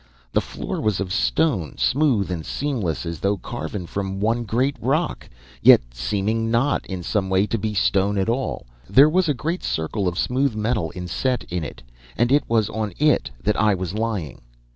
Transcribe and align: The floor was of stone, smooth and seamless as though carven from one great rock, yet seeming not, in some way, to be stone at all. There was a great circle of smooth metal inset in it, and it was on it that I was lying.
The 0.31 0.41
floor 0.41 0.81
was 0.81 0.99
of 0.99 1.13
stone, 1.13 1.77
smooth 1.77 2.31
and 2.31 2.43
seamless 2.43 3.05
as 3.05 3.19
though 3.19 3.37
carven 3.37 3.85
from 3.85 4.19
one 4.19 4.45
great 4.45 4.75
rock, 4.81 5.29
yet 5.61 5.79
seeming 5.93 6.49
not, 6.49 6.83
in 6.87 7.03
some 7.03 7.29
way, 7.29 7.45
to 7.45 7.59
be 7.59 7.75
stone 7.75 8.17
at 8.17 8.27
all. 8.27 8.65
There 8.89 9.11
was 9.11 9.29
a 9.29 9.35
great 9.35 9.63
circle 9.63 10.07
of 10.07 10.17
smooth 10.17 10.55
metal 10.55 10.91
inset 10.95 11.43
in 11.51 11.63
it, 11.63 11.83
and 12.17 12.31
it 12.31 12.45
was 12.49 12.67
on 12.71 12.93
it 12.97 13.29
that 13.43 13.55
I 13.61 13.75
was 13.75 13.93
lying. 13.93 14.41